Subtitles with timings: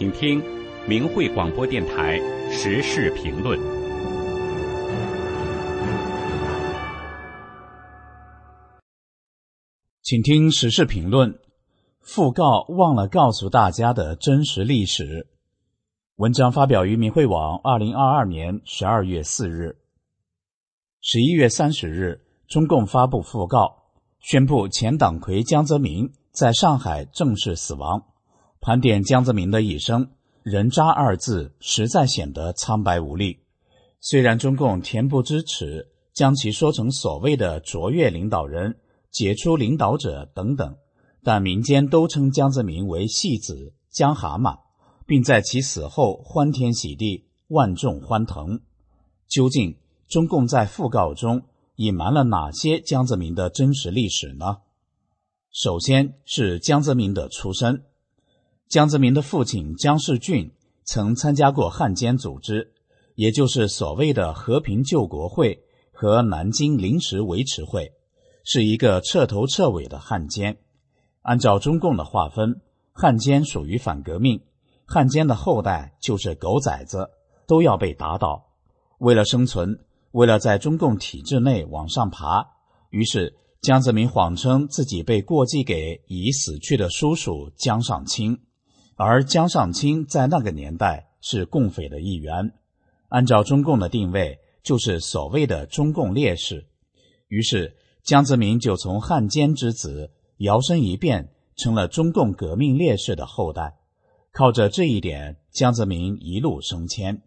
[0.00, 0.42] 请听
[0.88, 2.18] 明慧广播电台
[2.50, 3.60] 时事评论。
[10.00, 11.38] 请听时事评论：
[12.02, 15.26] 讣告忘了告诉大家的真实历史。
[16.16, 19.76] 文章发表于明慧网，二零二二年十二月四日。
[21.02, 23.82] 十一月三十日，中共发布讣告，
[24.20, 28.06] 宣布前党魁江泽民在上海正式死亡。
[28.60, 30.10] 盘点江泽民的一生
[30.44, 33.38] ，“人渣”二字实在显得苍白无力。
[34.00, 38.76] 虽然中共恬不知耻，将其说成所谓的卓越领导人、
[39.10, 40.76] 杰出领导者等等，
[41.22, 44.58] 但民间都称江泽民为“戏子”“江蛤蟆”，
[45.06, 48.60] 并在其死后欢天喜地、万众欢腾。
[49.26, 51.44] 究竟中共在讣告中
[51.76, 54.58] 隐瞒了哪些江泽民的真实历史呢？
[55.50, 57.84] 首先是江泽民的出身。
[58.70, 60.52] 江泽民的父亲江世俊
[60.84, 62.72] 曾参加过汉奸组织，
[63.16, 67.90] 也就是所谓的和平救国会和南京临时维持会，
[68.44, 70.58] 是一个彻头彻尾的汉奸。
[71.22, 72.60] 按照中共的划分，
[72.92, 74.40] 汉奸属于反革命，
[74.86, 77.10] 汉奸的后代就是狗崽子，
[77.48, 78.50] 都要被打倒。
[78.98, 79.80] 为了生存，
[80.12, 82.46] 为了在中共体制内往上爬，
[82.90, 88.38] 于是江泽民谎称自己被过继给已死去的叔叔江上清。
[89.02, 92.52] 而江上清在那个年代是共匪的一员，
[93.08, 96.66] 按照中共的定位，就是所谓的中共烈士。
[97.28, 103.78] 于是江泽民就从汉奸之子摇身一变成了中共革命烈士的后代。
[104.32, 107.22] 靠着这一点，江泽民一路升迁。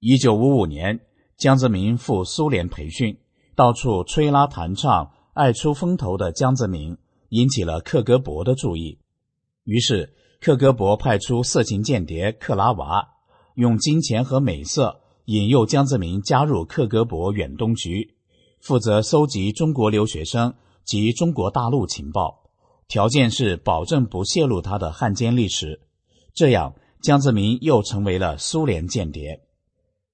[0.00, 0.98] 一九五五年，
[1.36, 3.16] 江泽民赴苏联培训，
[3.54, 6.98] 到处吹拉弹唱、爱出风头的江泽民
[7.28, 8.98] 引起了克格勃的注意，
[9.62, 10.16] 于是。
[10.40, 13.08] 克格勃派出色情间谍克拉娃，
[13.54, 18.14] 用金钱和美色引诱江泽民加入克格勃远东局，
[18.60, 20.54] 负责搜集中国留学生
[20.84, 22.44] 及中国大陆情报，
[22.86, 25.80] 条件是保证不泄露他的汉奸历史。
[26.32, 29.42] 这样，江泽民又成为了苏联间谍。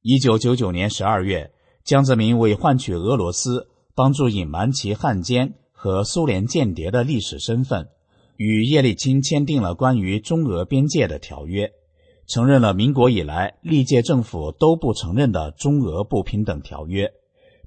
[0.01, 1.53] 一九九九年十二月，
[1.85, 7.91] 江泽民为换取俄罗斯帮助隐瞒其汉奸和苏联间谍的历史身份。
[8.37, 11.73] 与叶利钦签订了关于中俄边界的条约，
[12.27, 17.13] 承认了民国以来历届政府都不承认的中俄不平等条约，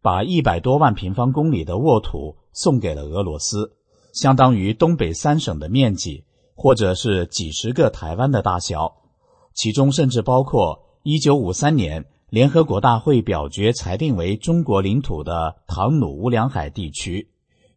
[0.02, 3.78] 把一百多万平方公里的沃土送给了俄罗斯，
[4.14, 8.98] 相当于东北三省的面积，或者是几十个台湾的大小。
[9.54, 17.30] 其中甚至包括1953年联合国大会表决裁定为中国领土的唐努乌梁海地区。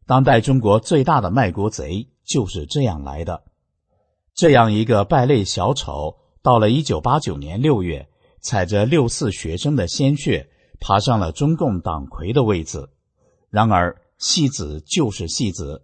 [0.06, 2.08] 当代中国最大的卖国贼。
[2.30, 3.42] 就是这样来的。
[4.34, 8.08] 这样一个败类小丑，到了一九八九年六月，
[8.40, 10.48] 踩着六四学生的鲜血，
[10.78, 12.90] 爬上了中共党魁的位子。
[13.50, 15.82] 然而，戏子就是戏子。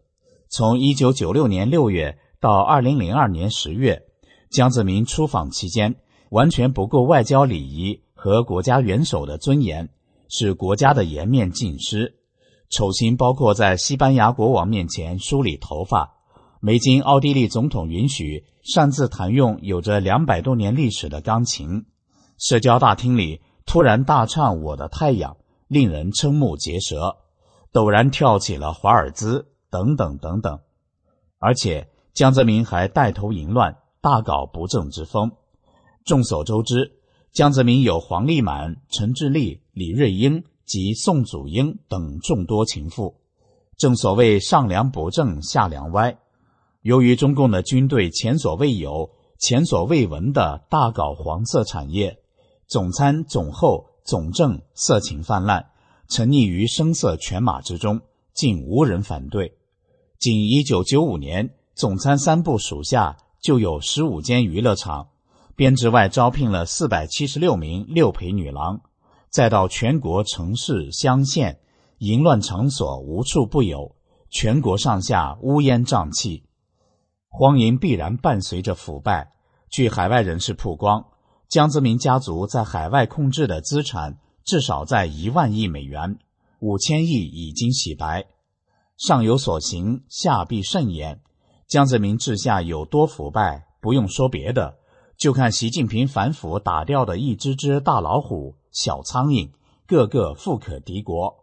[0.48, 4.04] 从一九九六年六月到二零零二年十月，
[4.48, 5.96] 江泽民出访期间，
[6.30, 9.88] 完全不顾外交礼仪和国家元首的尊严，
[10.28, 12.14] 是国家的颜面尽失。
[12.70, 16.15] 丑行包括在西班牙国王面前梳理头发。
[16.60, 21.84] 没经奥地利总统允许，擅自弹用有着两百多年历史的钢琴；
[22.38, 25.32] 社交大厅里突然大唱《我的太阳》，
[25.68, 27.16] 令人瞠目结舌；
[27.72, 30.60] 陡然跳起了华尔兹，等等等等。
[31.38, 35.32] 而且江泽民还带头淫乱，大搞不正之风。
[36.04, 36.92] 众所周知，
[37.32, 43.20] 江泽民有黄立满、陈志立、李瑞英及宋祖英等众多情妇。
[43.76, 46.16] 正所谓上梁不正下梁歪。
[46.86, 49.10] 由于中共的军队前所未有、
[49.40, 52.20] 前所未闻的大搞黄色产业，
[52.68, 55.66] 总参、总后、总政色情泛滥，
[56.08, 58.02] 沉溺于声色犬马之中，
[58.32, 59.56] 竟无人反对。
[60.20, 65.08] 仅1995年，总参三部属下就有十五间娱乐场，
[65.56, 68.82] 编制外招聘了476名六陪女郎，
[69.28, 71.58] 再到全国城市乡县，
[71.98, 73.96] 淫乱场所无处不有，
[74.30, 76.44] 全国上下乌烟瘴气。
[77.38, 79.34] 荒淫必然伴随着腐败。
[79.68, 81.04] 据海外人士曝光，
[81.50, 86.16] 江泽民家族在海外控制的资产至少在一万亿美元，
[86.60, 88.24] 五千亿已经洗白。
[88.96, 91.20] 上有所行，下必甚焉。
[91.68, 94.78] 江泽民治下有多腐败，不用说别的，
[95.18, 99.50] 就看习近平反腐打掉的一只只大老虎、小苍蝇，
[99.86, 101.34] 个个富可敌国。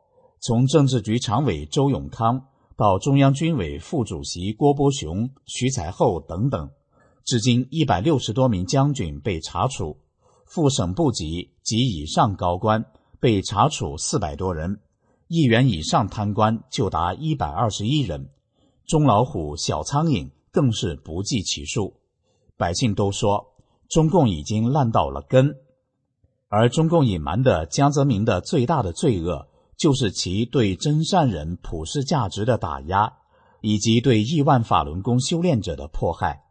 [0.41, 2.47] 从政治局常委周永康。
[2.75, 6.71] 到中央军委副主席郭伯雄、徐才厚等等，
[7.23, 9.97] 至今一百六十多名将军被查处，
[10.45, 12.85] 副省部级及以上高官
[13.19, 14.79] 被查处四百多人，
[15.27, 18.29] 议员以上贪官就达一百二十一人，
[18.85, 21.93] 中老虎、小苍蝇更是不计其数。
[22.57, 23.53] 百姓都说，
[23.87, 25.55] 中共已经烂到了根，
[26.47, 29.47] 而中共隐瞒的江泽民的最大的罪恶，
[29.77, 33.13] 就是其对真善人普世价值的打压，
[33.61, 36.43] 以及对亿万法轮功修炼者的迫害。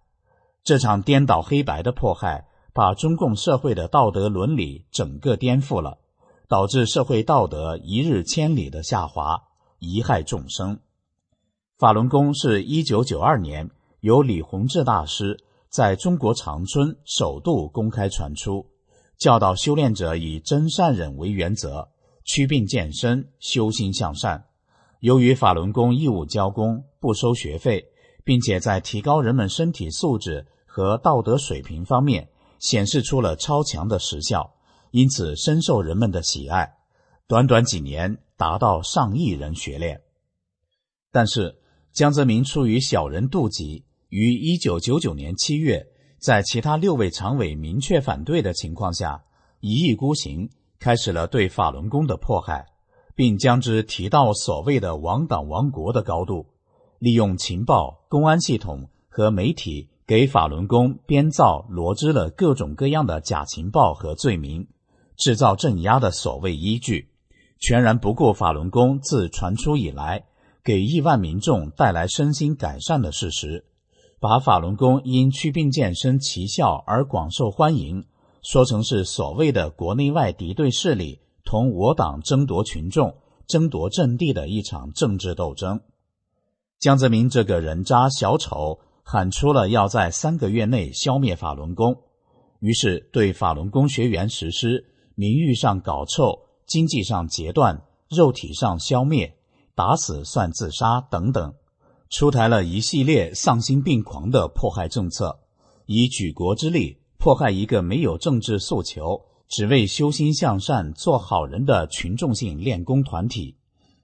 [0.65, 5.99] 这场颠倒黑白的迫害，把中共社会的道德伦理整个颠覆了，
[6.49, 9.43] 导致社会道德一日千里的下滑，
[9.81, 10.79] 贻害众生。
[11.79, 13.71] 法轮功是一九九二年
[14.01, 18.67] 由李洪志大师在中国长春首度公开传出，
[19.19, 21.89] 教导修炼者以真善忍为原则，
[22.25, 24.45] 祛病健身，修心向善。
[25.01, 27.89] 由于法轮功义务教功，不收学费。
[28.25, 32.29] 并且在提高人们身体素质和道德水平方面
[32.61, 34.55] 显示出了超强的实效，
[34.93, 36.75] 因此深受人们的喜爱。
[37.27, 40.03] 短短几年，达到上亿人学练。
[41.11, 41.59] 但是，
[41.93, 45.85] 江泽民出于小人妒忌，于一九九九年七月，
[46.21, 49.25] 在其他六位常委明确反对的情况下，
[49.59, 50.49] 一意孤行，
[50.83, 52.67] 开始了对法轮功的迫害，
[53.15, 56.47] 并将之提到所谓的“亡党亡国”的高度。
[56.99, 64.67] 利用情报、公安系统和媒体给法轮功编造、罗织了各种各样的假情报和罪名，
[65.17, 67.11] 制造镇压的所谓依据，
[67.61, 70.25] 全然不顾法轮功自传出以来
[70.65, 73.67] 给亿万民众带来身心改善的事实，
[74.19, 78.05] 把法轮功因祛病健身奇效而广受欢迎，
[78.43, 83.17] 说成是所谓的国内外敌对势力同我党争夺群众、
[83.47, 85.81] 争夺阵地的一场政治斗争。
[86.79, 91.97] 江泽民这个人渣小丑喊出了要在三个月内消灭法轮功，
[92.59, 99.37] 于是对法轮功学员实施名誉上搞臭、经济上截断、肉体上消灭、
[99.77, 101.55] 打死算自杀等等，
[102.11, 105.39] 出台了一系列丧心病狂的迫害政策，
[105.87, 113.57] 以举国之力迫害一个没有政治诉求、只为修心向善、做好人的群众性练功团体。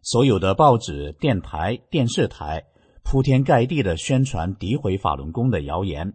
[0.03, 2.67] 所有的报纸、电台、电视台
[3.03, 6.13] 铺天盖地的宣传诋毁法轮功的谣言，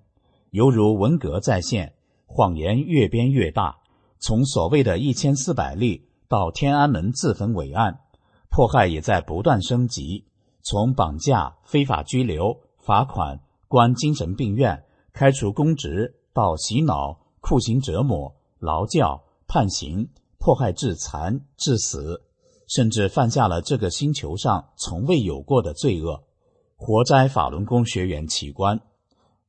[0.52, 1.94] 犹如文革再现，
[2.26, 3.80] 谎言越编越大。
[4.20, 8.00] 从所谓的一千四百例到天安门自焚伟案，
[8.50, 10.24] 迫害也在不断升级。
[10.62, 22.24] 从绑架、非法拘留、罚款、关精神病院、开除公职，到洗脑、酷刑折磨、劳教、判刑、迫害致残、致死。
[22.66, 26.24] 甚至犯下了这个星球上从未有过的罪恶，
[26.76, 28.82] 活摘法轮功学员器官。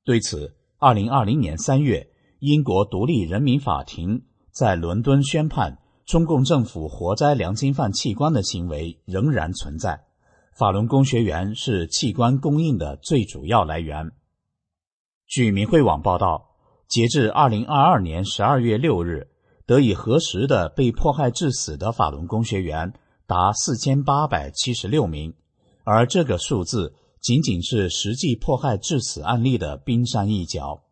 [0.04, 2.10] 对此，二零二零年三月，
[2.40, 10.04] 英国独立人民法庭在伦敦宣判，中共政府活摘良心犯器官的行为仍然存在，
[10.58, 14.10] 法轮功学员是器官供应的最主要来源。
[15.26, 16.53] 据明慧网报道，
[16.88, 19.28] 截至二零二二年十二月六日，
[19.66, 22.92] 得以核实的被迫害致死的法轮功学员。
[23.26, 25.32] 达四千八百七十六名，
[25.82, 30.82] 而这个数字仅仅是实际迫害致死案例的冰山一角。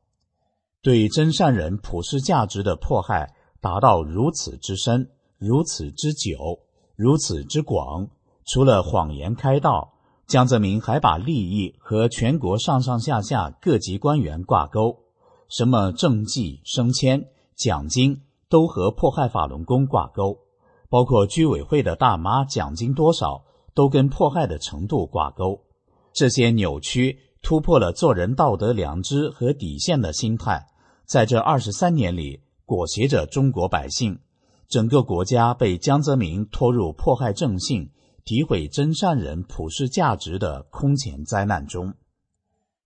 [0.81, 6.61] 对真善人普世价值的迫害达到如此之深、如此之久、
[6.97, 8.09] 如此之广，
[8.47, 9.93] 除了谎言开道，
[10.27, 15.02] 江泽民还把利益和全国上上下下各级官员挂钩，
[15.55, 20.39] 什么政绩、升迁、奖金都和迫害法轮功挂钩。
[20.89, 23.45] 包括居委会的大妈奖金多少，
[23.75, 25.61] 都跟迫害的程度挂钩。
[26.15, 30.67] 这些扭曲、突破了做人道德良知和底线的心态，
[31.05, 34.21] 在这二十三年里裹挟着中国百姓，
[34.69, 37.91] 整个国家被江泽民拖入迫害正信、
[38.25, 41.93] 诋毁真善人普世价值的空前灾难中。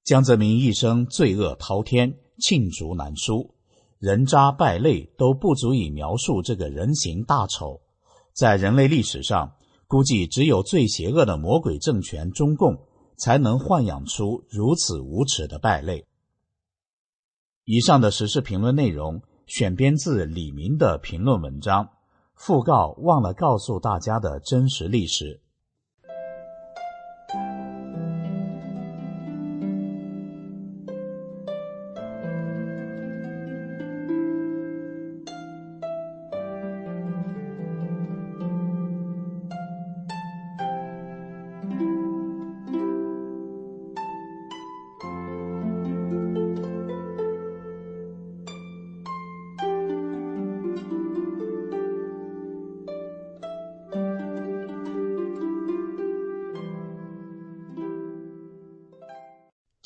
[0.04, 3.54] 江泽民一生罪恶滔天，罄竹难书，
[3.98, 7.80] 人渣败类都不足以描述这个人形大丑。
[8.32, 9.54] 在人类历史上，
[9.86, 12.78] 估计只有最邪恶的魔鬼政权中共，
[13.16, 16.06] 才能豢养出如此无耻的败类。
[17.64, 21.88] 以上的时事评论内容选编自李明的评论文章，
[22.36, 25.40] 讣告忘了告诉大家的真实历史。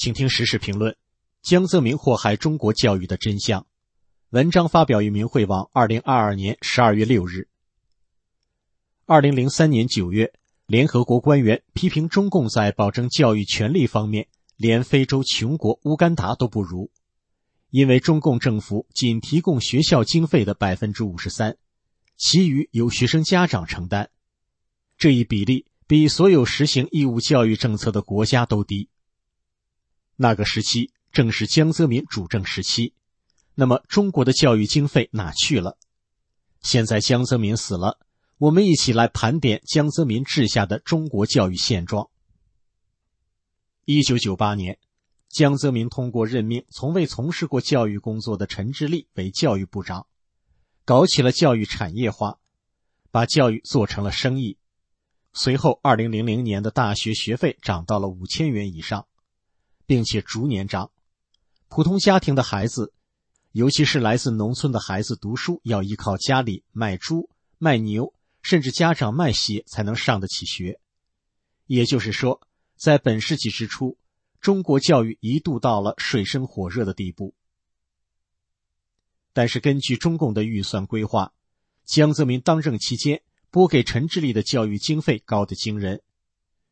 [0.01, 0.97] 请听时事评论：
[1.43, 3.67] 江泽民祸害中国教育的真相。
[4.31, 7.49] 文章发表于明慧网，二零二二年十二月六日。
[9.05, 10.33] 二零零三年九月，
[10.65, 16.91] 联合国官员批评中共在保证教育权利方面，连非洲穷国乌干达都不如，
[17.69, 21.59] 因为中共政府仅提供学校经费的百分之五十三，
[22.17, 24.09] 其余由学生家长承担，
[24.97, 28.89] 这一比例比所有实行义务教育政策的国家都低。
[30.23, 32.93] 那个时期正是江泽民主政时期，
[33.55, 35.79] 那么中国的教育经费哪去了？
[36.61, 37.99] 现在江泽民死了，
[38.37, 42.11] 我们一起来盘点江泽民治下的中国教育现状。
[43.87, 44.79] 一九九八年，
[45.31, 50.07] 江泽民通过任命从未从事过教育工作的陈志立为教育部长，
[50.85, 52.39] 搞起了教育产业化，
[53.11, 54.59] 把教育做成了生意。
[55.33, 59.07] 随后，二零零零年的大学学费涨到了五千元以上。
[59.91, 60.93] 并且逐年涨，
[61.67, 62.93] 普通家庭的孩子，
[63.51, 67.29] 尤其是来自农村的孩子，读书要依靠家里卖猪、
[67.59, 70.79] 卖牛，甚至家长卖血才能上得起学。
[71.67, 72.41] 也就是说，
[72.77, 73.99] 在本世纪之初，
[74.41, 77.35] 中国教育一度到了水深火热的地步。
[79.33, 81.33] 但是，根据中共的预算规划，
[81.85, 83.21] 江泽民当政期间
[83.51, 86.01] 拨给陈志立的教育经费高得惊人，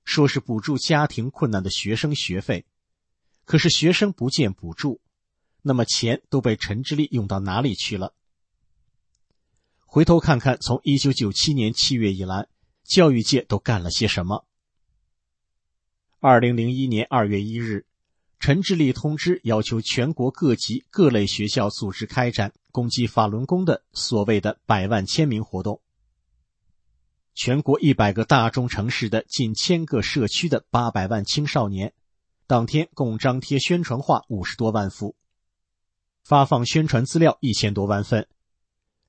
[0.04, 2.64] 说是补助家庭困难的学生学费。
[3.48, 5.00] 可是学生不见补助，
[5.62, 8.12] 那么钱都被陈志立用到哪里去了？
[9.86, 12.46] 回头看看，从一九九七年七月以来，
[12.84, 14.44] 教育界都干了些什么？
[16.20, 17.86] 二零零一年二月一日，
[18.38, 25.80] 陈志立通知要求全国各级各类学校组织开展攻击法轮功的所谓的百万签名活动。
[27.32, 31.94] 全国一百个大中城市的近千个社区的八百万青少年。
[32.48, 35.14] 当天共张贴宣传画五十多万幅，
[36.24, 38.26] 发放宣传资料一千多万份，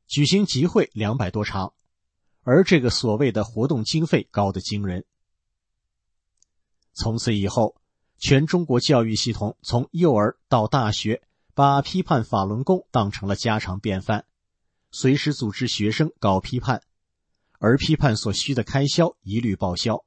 [0.07, 1.73] 举行集会两百多场，
[2.41, 5.05] 而这个所谓的活动经费高得惊人。
[6.91, 7.77] 从此以后，
[8.17, 14.25] 全中国教育系统从幼儿到大学，把批判法轮功当成了家常便饭，
[14.91, 16.83] 随时组织学生搞批判，
[17.59, 20.03] 而批判所需的开销一律报销，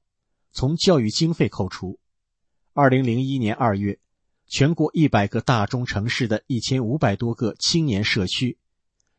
[0.53, 1.99] 从教育经费扣除。
[2.75, 3.99] 二零零一年二月，
[4.47, 8.57] 全国一百个大中城市的一千五百多个青年社区，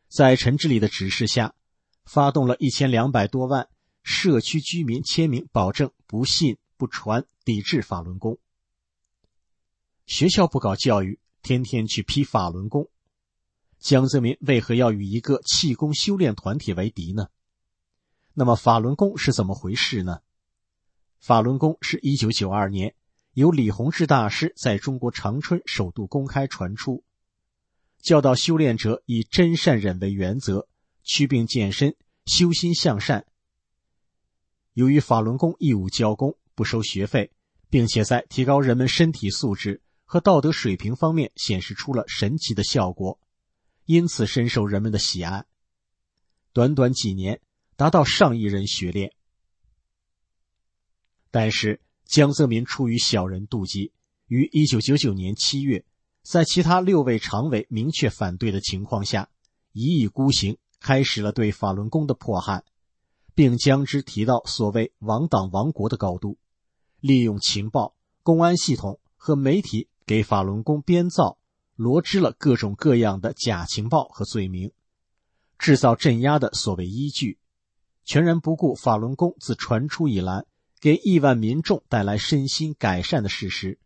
[0.08, 1.54] 在陈志礼的指示下，
[2.04, 3.68] 发动了一千两百多万
[4.02, 8.40] 社区居民签名，保证不信、不传、抵制法轮功。
[10.04, 12.90] 学校不搞教育，天天去批法轮功，
[13.78, 17.28] 江泽民为何要与一个气功修炼团体为敌呢？
[18.32, 20.22] 那么法轮功是怎么回事呢？
[21.20, 22.96] 法轮功是一九九二年。
[23.34, 27.02] 由李洪志大师在中国长春首度公开传出，
[28.00, 30.68] 教导修炼者以真善忍为原则，
[31.02, 33.26] 祛病健身，修心向善。
[34.74, 37.32] 由于法轮功义务教功，不收学费，
[37.68, 43.18] 并且在提高人们身体素质和道德水平方面显示出了神奇的效果，
[43.84, 45.44] 因此深受人们的喜爱。
[46.52, 47.40] 短短几年，
[47.74, 49.12] 达到上亿人学练。
[51.32, 51.80] 但是。
[52.14, 53.90] 江泽民出于小人妒忌，
[54.28, 55.84] 于一九九九年七月，
[56.22, 59.30] 在其他六位常委明确反对的情况下，
[59.72, 62.62] 一意孤行，开始了对法轮功的迫害，
[63.34, 66.38] 并将之提到所谓“亡党亡国”的高度，
[67.00, 71.38] 利用情报、公安系统和媒体给法轮功编造、
[71.74, 74.70] 罗织了各种各样的假情报和罪名，
[75.58, 77.40] 制造镇压的所谓依据，
[78.04, 80.44] 全然不顾法轮功自传出以来。
[80.84, 83.78] 给亿万民众带来身心改善的事实，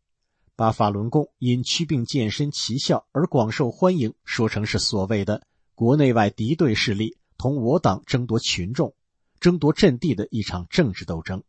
[0.57, 8.97] 把法轮功因祛病健身奇效而广受欢迎，说成是所谓的国内外敌对势力同我党争夺群众、
[9.39, 11.45] 争夺阵地的一场政治斗争。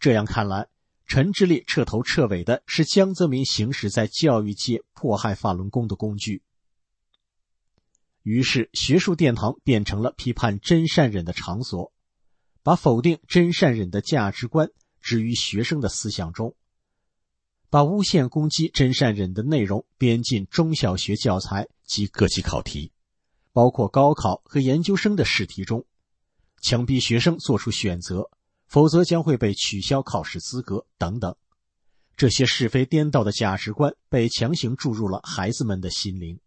[0.00, 0.68] 这样看来，
[1.06, 6.42] 陈志立彻头彻尾的是江泽民行使在教育界迫害法轮功的工具。
[8.22, 11.92] 于是，学术殿堂变成了批判真善忍的场所。
[12.66, 14.68] 把否定真善忍的价值观
[15.00, 16.56] 置于学生的思想中，
[17.70, 22.90] 把诬陷攻击真善忍的内容编进中小学教材及各级考题，
[23.52, 25.86] 包括高考和研究生的试题中，
[26.60, 28.28] 强逼学生做出选择，
[28.66, 31.36] 否则将会被取消考试资格等等。
[32.16, 36.40] 这些是非颠倒的价值观被强行注入了孩子们的心灵。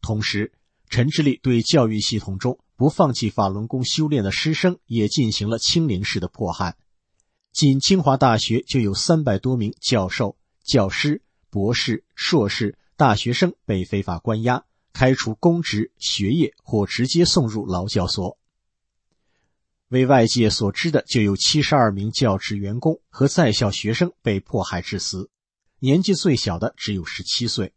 [0.00, 0.52] 同时，
[0.88, 2.60] 陈志立对教育系统中。
[2.76, 6.76] 不放弃法轮功修炼的师生也进行了清零式的迫害，
[7.52, 18.38] 仅清华大学就有三百多名教授、教师、博士、硕士、大学生被非法关押、开除公职、学业或直接送入劳教所。
[19.88, 25.30] 为外界所知的，就有七十二名教职员工和在校学生被迫害致死，
[25.78, 27.72] 年纪最小的只有十七岁。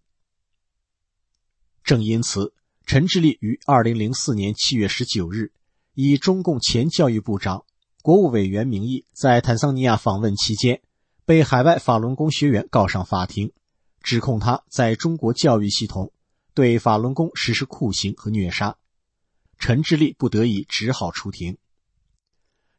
[1.84, 2.53] 正因此，
[2.91, 5.53] 陈志立于二零零四年七月十九日，
[5.93, 7.63] 以中共前教育部长、
[8.01, 10.81] 国务委员名义，在坦桑尼亚访问期间，
[11.24, 13.51] 被海外法轮功学员告上法庭，
[14.01, 16.12] 指控他在中国教育系统
[16.55, 18.75] 对法轮功实施酷刑和虐杀。
[19.60, 21.60] 陈志立不得已只好出庭。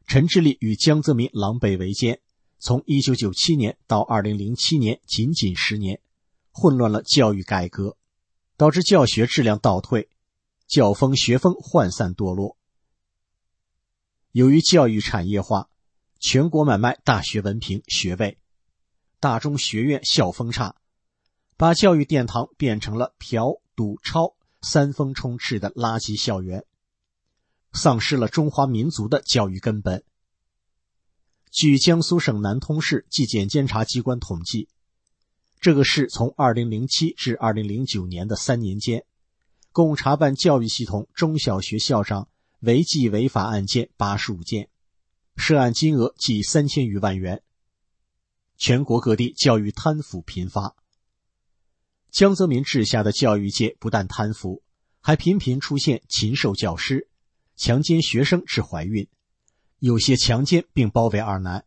[0.07, 2.19] 陈志立与江泽民狼狈为奸，
[2.59, 6.01] 从1997年到2007年，仅仅十年，
[6.51, 7.95] 混乱了教育改革，
[8.61, 10.07] 导致教学质量倒退，
[10.67, 12.57] 教风学风涣散堕落。
[14.33, 15.67] 由于教育产业化，
[16.19, 18.37] 全国买卖大学文凭学位，
[19.19, 20.75] 大中学院校风差，
[21.57, 26.63] 把教育殿堂变成了嫖赌抄三风充斥的垃圾校园。
[27.73, 30.03] 丧失了中华民族的教育根本。
[31.49, 34.69] 据江苏省南通市纪检监察机关统计，
[35.61, 39.05] 这个是从2007至2009年的三年间，
[39.71, 42.27] 共查办教育系统中小学校长
[42.61, 44.69] 违纪违法案件85件，
[45.35, 47.43] 涉案金额计三千余万元。
[48.57, 50.75] 全国各地教育贪腐频发，
[52.09, 54.63] 江泽民治下的教育界不但贪腐，
[54.99, 57.07] 还频频出现禽兽教师。
[57.55, 59.07] 强奸学生致怀孕，
[59.77, 61.65] 有些强奸并包围二男，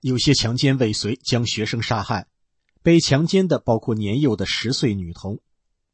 [0.00, 2.26] 有些强奸未遂将学生杀害，
[2.82, 5.40] 被强奸的包括年幼的十岁女童，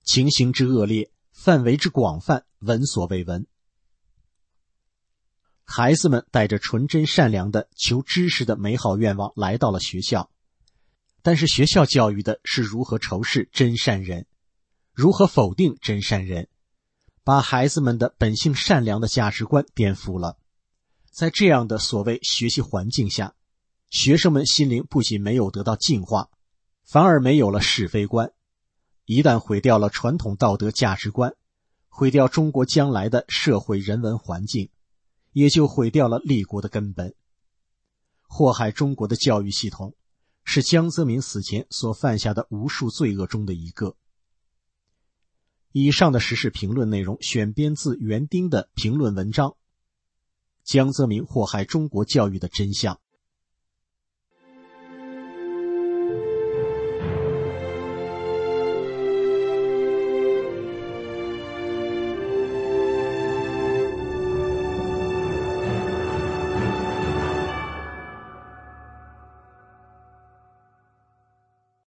[0.05, 3.47] 情形之恶劣，范围之广泛，闻所未闻。
[5.65, 10.31] 孩子们带着纯真善良的求知识的美好愿望来到了学校，
[11.23, 14.27] 但是学校教育的是如何仇视真善人，
[14.93, 16.49] 如何否定真善人。
[17.25, 20.39] 把孩子们的本性善良的价值观颠覆了，
[21.11, 23.35] 在这样的所谓学习环境下，
[23.91, 26.31] 学生们心灵不仅没有得到净化，
[26.87, 28.33] 反而没有了是非观。
[29.05, 31.35] 一旦毁掉了传统道德价值观，
[31.89, 34.71] 毁掉中国将来的社会人文环境，
[35.33, 37.15] 也就毁掉了立国的根本。
[38.23, 39.95] 祸害中国的教育系统，
[40.45, 43.97] 是江泽民死前所犯下的无数罪恶中的一个。
[45.73, 49.51] 以上的时事评论内容选编自园丁的评论文章
[50.65, 52.95] 《江泽民祸害中国教育的真相》。